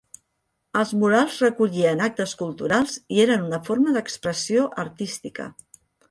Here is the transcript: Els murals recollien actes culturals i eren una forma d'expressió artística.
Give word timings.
Els 0.79 0.91
murals 1.01 1.33
recollien 1.43 1.99
actes 2.05 2.33
culturals 2.39 2.95
i 3.17 3.21
eren 3.25 3.43
una 3.49 3.59
forma 3.67 3.93
d'expressió 3.99 4.63
artística. 4.85 5.47